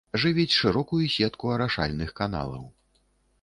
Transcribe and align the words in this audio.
Жывіць 0.21 0.53
шырокую 0.59 1.01
сетку 1.17 1.51
арашальных 1.57 2.09
каналаў. 2.21 2.65